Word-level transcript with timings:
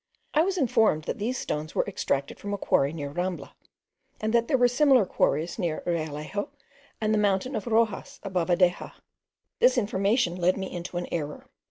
I 0.33 0.41
was 0.41 0.57
informed 0.57 1.03
that 1.03 1.19
these 1.19 1.37
stones 1.37 1.75
were 1.75 1.85
extracted 1.85 2.39
from 2.39 2.55
a 2.55 2.57
quarry 2.57 2.91
near 2.91 3.11
Rambla; 3.11 3.51
and 4.19 4.33
that 4.33 4.47
there 4.47 4.57
were 4.57 4.67
similar 4.67 5.05
quarries 5.05 5.59
near 5.59 5.83
Realejo, 5.85 6.49
and 6.99 7.13
the 7.13 7.19
mountain 7.19 7.55
of 7.55 7.67
Roxas, 7.67 8.19
above 8.23 8.47
Adexa. 8.49 8.93
This 9.59 9.77
information 9.77 10.37
led 10.37 10.57
me 10.57 10.71
into 10.71 10.97
an 10.97 11.05
error. 11.11 11.45